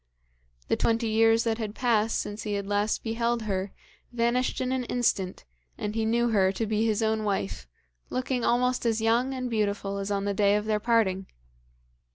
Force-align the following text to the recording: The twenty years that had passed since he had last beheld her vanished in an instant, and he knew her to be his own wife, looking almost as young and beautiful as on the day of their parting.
The 0.67 0.75
twenty 0.75 1.09
years 1.09 1.43
that 1.43 1.59
had 1.59 1.75
passed 1.75 2.19
since 2.19 2.41
he 2.41 2.53
had 2.53 2.65
last 2.65 3.03
beheld 3.03 3.43
her 3.43 3.71
vanished 4.11 4.59
in 4.59 4.71
an 4.71 4.83
instant, 4.85 5.45
and 5.77 5.93
he 5.93 6.05
knew 6.05 6.29
her 6.29 6.51
to 6.53 6.65
be 6.65 6.83
his 6.83 7.03
own 7.03 7.23
wife, 7.23 7.67
looking 8.09 8.43
almost 8.43 8.83
as 8.83 8.99
young 8.99 9.31
and 9.35 9.47
beautiful 9.47 9.99
as 9.99 10.09
on 10.09 10.25
the 10.25 10.33
day 10.33 10.55
of 10.55 10.65
their 10.65 10.79
parting. 10.79 11.27